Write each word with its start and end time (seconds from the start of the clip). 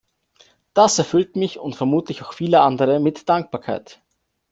Das 0.73 0.97
erfüllt 0.97 1.35
mich, 1.35 1.59
und 1.59 1.75
vermutlich 1.75 2.23
auch 2.23 2.33
viele 2.33 2.61
andere, 2.61 2.99
mit 2.99 3.29
Dankbarkeit. 3.29 4.01